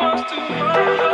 [0.00, 1.07] was too much.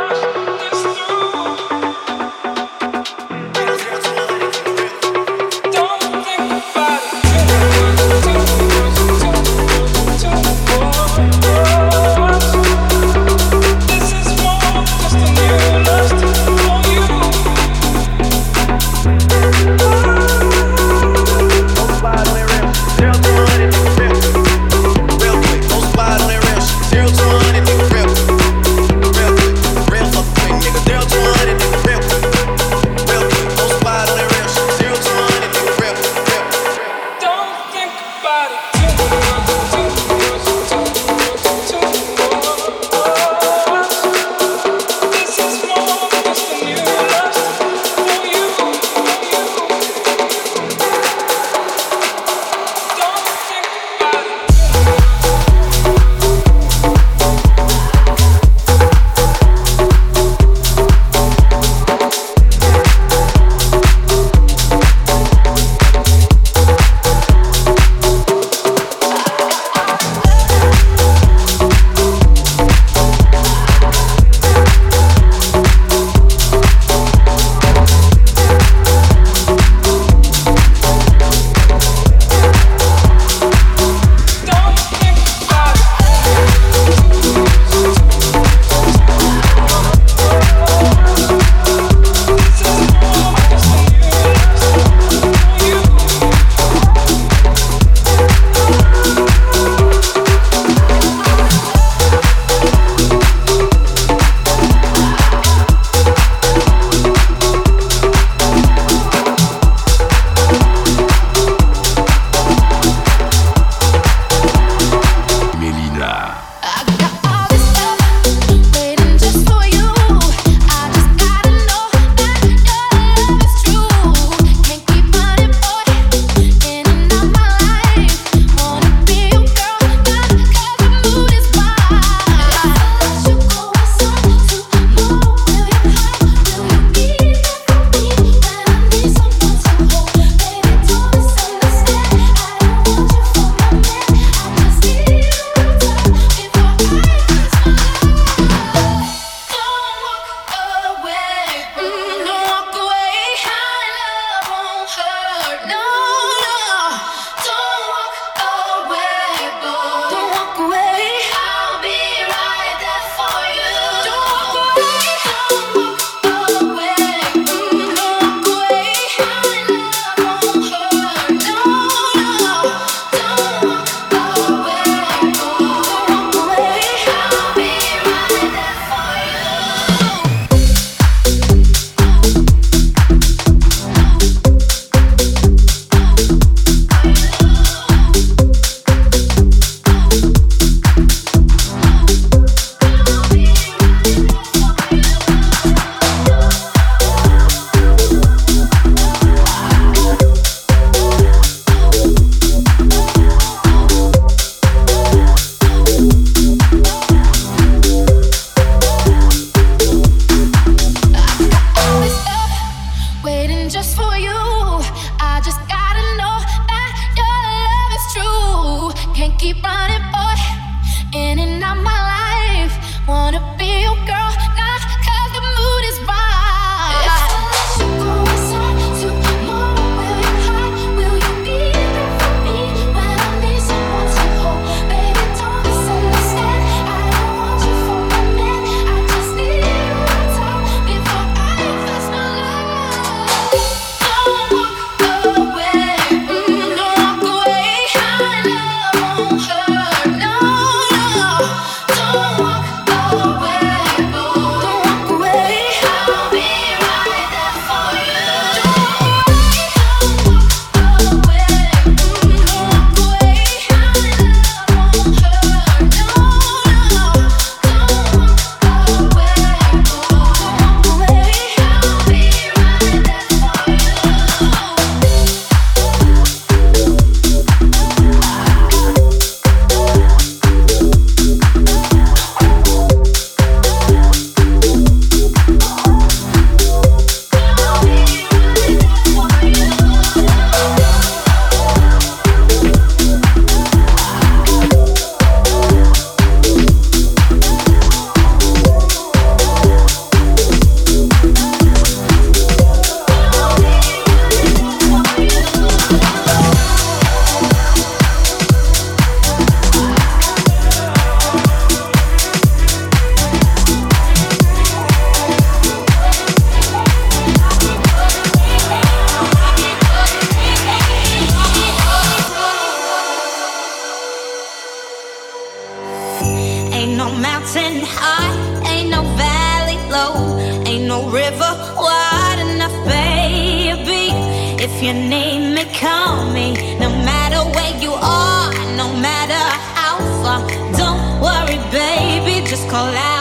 [335.73, 339.43] call me no matter where you are, no matter
[339.77, 340.47] how far.
[340.77, 343.14] Don't worry, baby, just call out.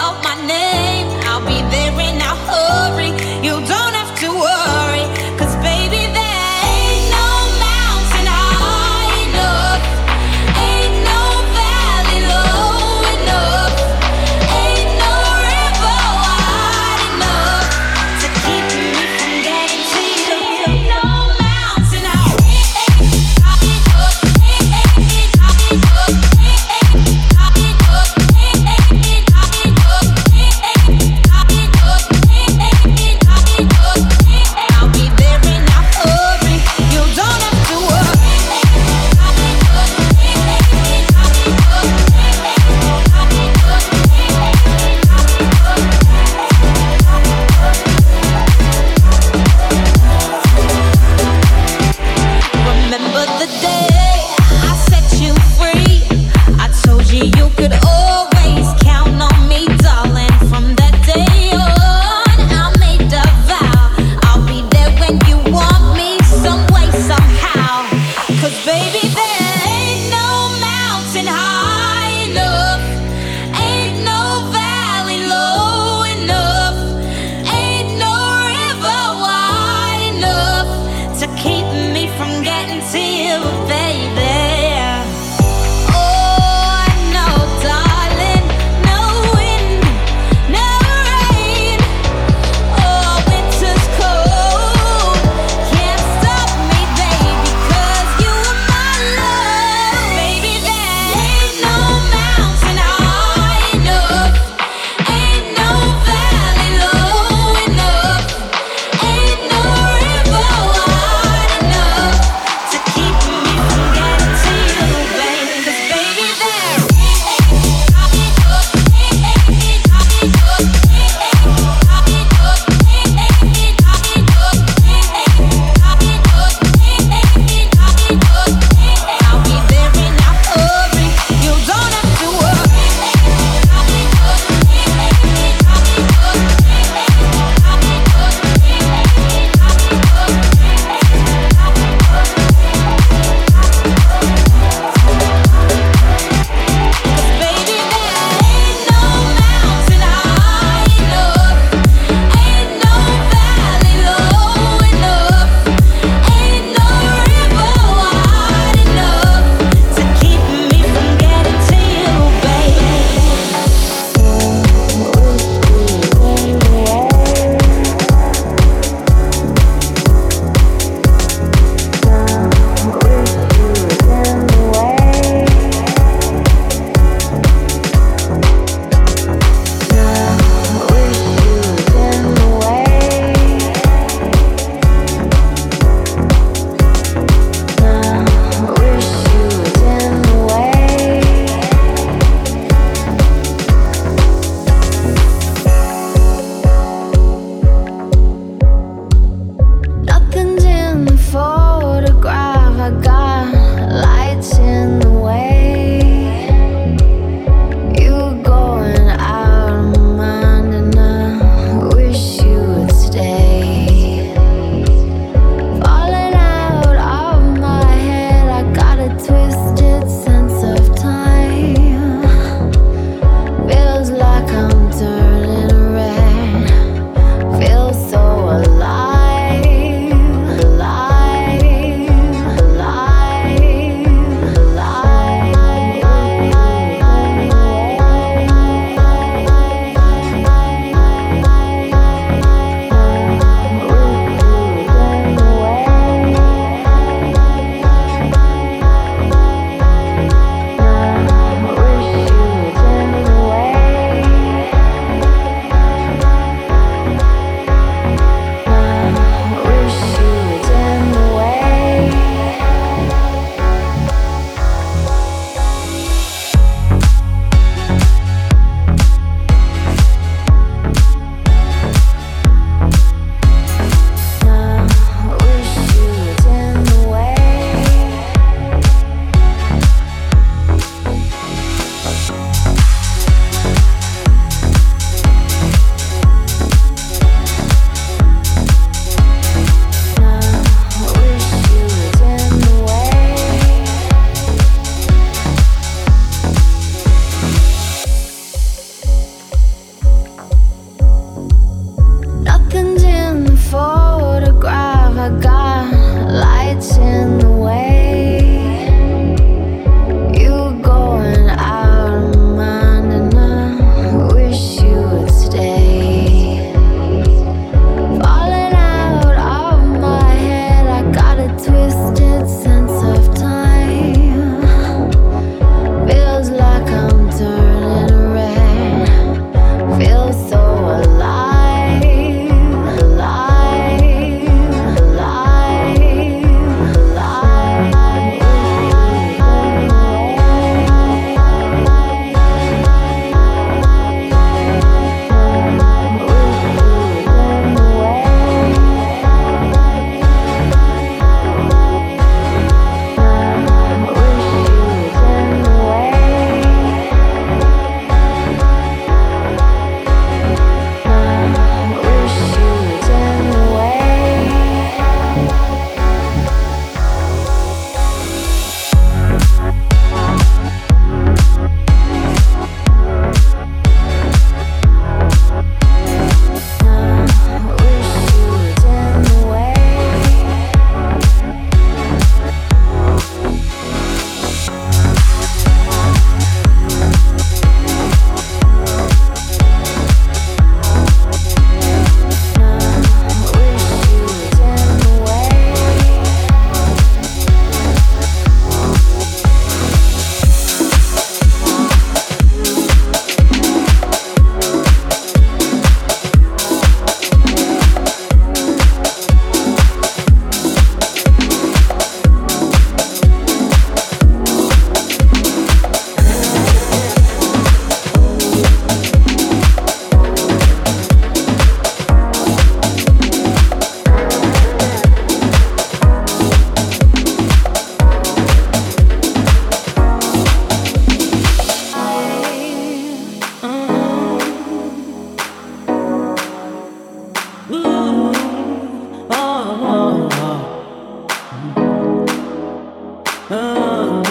[443.51, 444.23] Uh-huh.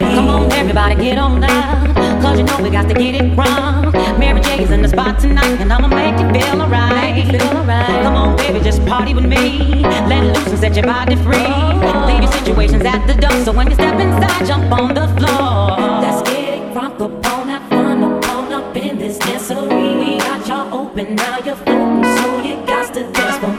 [0.00, 1.94] Come on, everybody, get on down.
[2.22, 3.92] Cause you know we got to get it wrong.
[4.18, 7.30] Mary J is in the spot tonight, and I'ma make you feel alright.
[7.30, 8.02] Right.
[8.02, 9.82] Come on, baby, just party with me.
[9.82, 11.36] Let loose and set your body free.
[11.36, 12.06] Oh.
[12.08, 13.44] Leave your situations at the door.
[13.44, 15.76] So when you step inside, jump on the floor.
[16.00, 19.98] Let's get it crunk up on that fun up on up in this dancery.
[19.98, 23.55] We got y'all open, now you're floating, so you got to dance for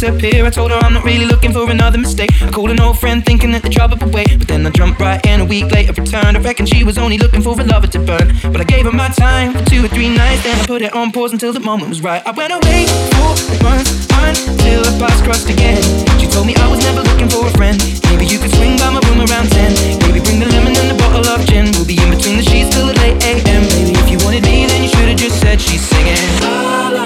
[0.00, 0.46] disappear.
[0.46, 2.30] I told her I'm not really looking for another mistake.
[2.40, 4.38] I called an old friend thinking that the trouble would wait.
[4.38, 6.36] But then I jumped right in a week later, returned.
[6.36, 8.32] I reckon she was only looking for a lover to burn.
[8.52, 10.44] But I gave her my time for two or three nights.
[10.44, 12.22] Then I put it on pause until the moment was right.
[12.24, 15.82] I went away for months until our paths crossed again.
[16.18, 17.76] She told me I was never looking for a friend.
[18.08, 20.00] Maybe you could swing by my room around 10.
[20.00, 21.68] Maybe bring the lemon and the bottle of gin.
[21.76, 23.62] We'll be in between the sheets till the late AM.
[23.76, 26.16] Maybe if you wanted me, then you should've just said she's singing.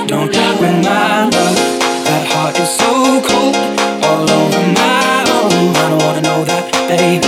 [0.07, 1.59] Don't doubt with my love.
[2.07, 3.57] That heart is so cold,
[4.09, 5.77] all over my own.
[5.77, 7.23] I don't wanna know that, babe.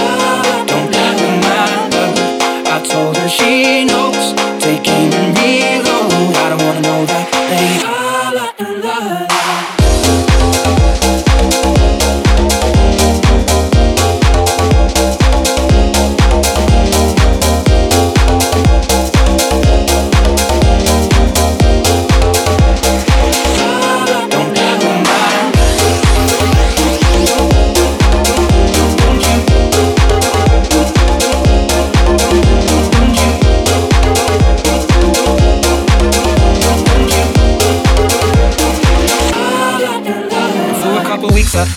[0.71, 0.91] Don't
[1.27, 2.09] remember.
[2.75, 4.35] I told her she knows,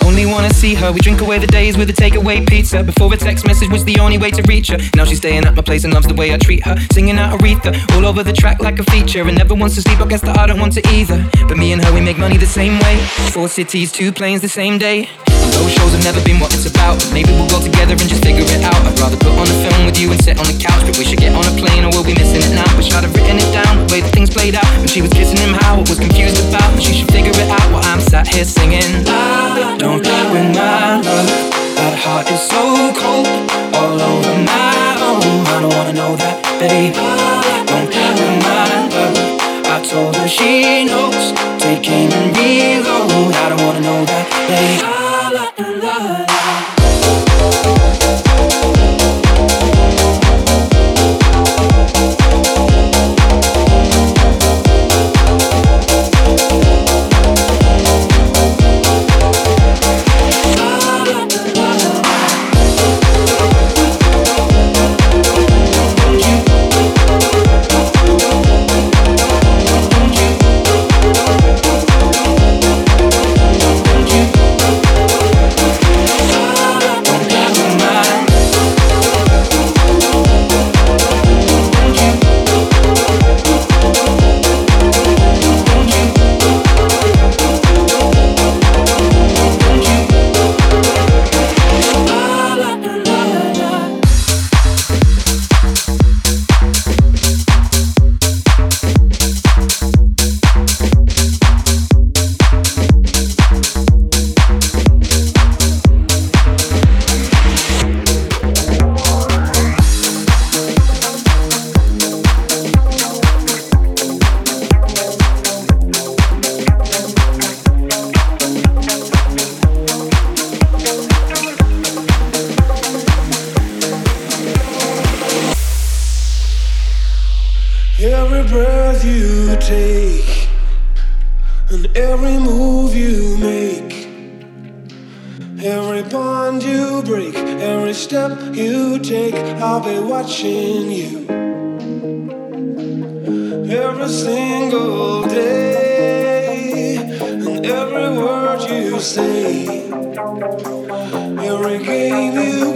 [0.10, 0.92] Only wanna see her.
[0.92, 2.82] We drink away the days with a takeaway pizza.
[2.84, 4.78] Before a text message was the only way to reach her.
[4.96, 6.76] Now she's staying at my place and loves the way I treat her.
[6.92, 9.22] Singing out Aretha, all over the track like a feature.
[9.28, 11.24] And never wants to sleep, I guess that I don't want to either.
[11.48, 12.98] But me and her, we make money the same way.
[13.38, 15.10] Four cities, two planes the same day.
[15.54, 16.98] Those shows have never been what it's about.
[17.14, 18.82] Maybe we'll go together and just figure it out.
[18.86, 20.82] I'd rather put on a film with you and sit on the couch.
[20.90, 22.66] But we should get on a plane or we'll be missing it now.
[22.78, 24.66] Wish I'd have written it down, the way that things played out.
[24.82, 26.66] When she was kissing him, how I was confused about.
[26.74, 29.06] And she should figure it out while I'm sat here singing.
[29.06, 31.30] I don't play with my love.
[31.78, 32.64] That heart is so
[33.02, 33.28] cold,
[33.76, 35.46] all over my own.
[35.48, 36.94] I don't wanna know that, babe.
[37.70, 37.90] Don't
[38.20, 38.64] with my
[38.96, 39.16] love.
[39.76, 41.34] I told her she knows.
[41.62, 43.34] Take aim and reload.
[43.36, 46.29] I don't wanna know that, babe.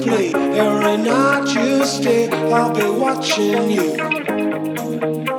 [0.03, 0.33] play.
[0.33, 5.32] Every night you stay, I'll be watching you.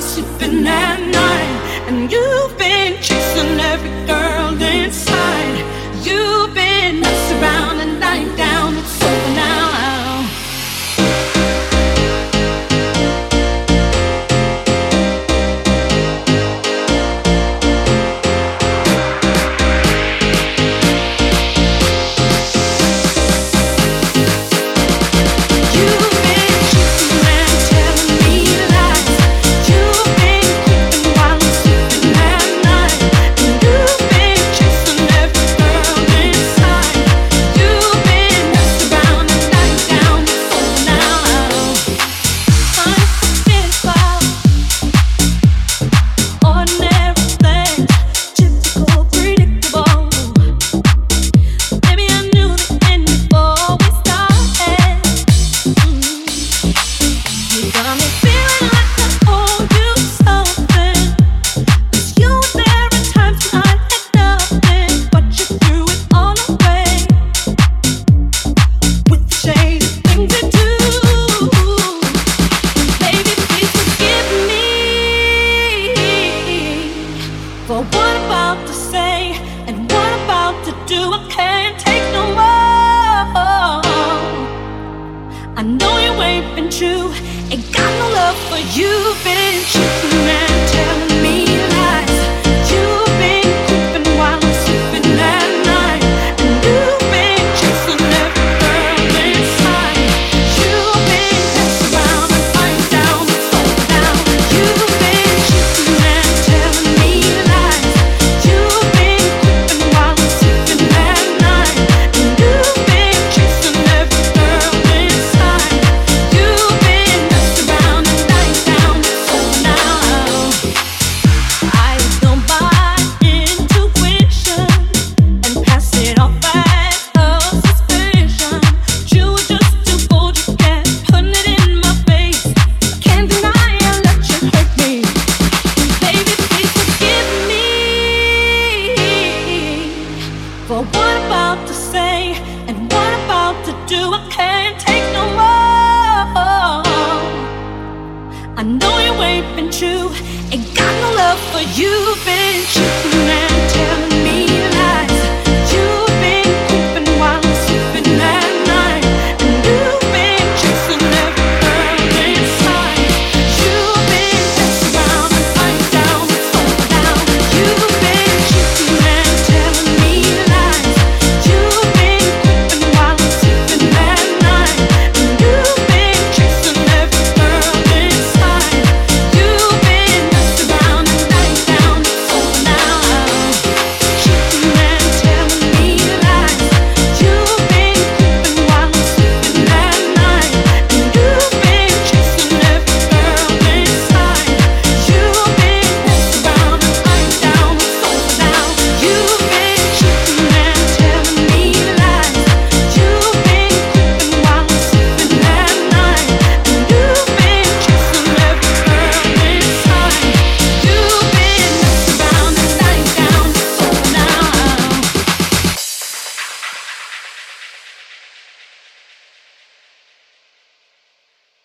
[0.00, 2.69] I'm sleeping at night, and you've been.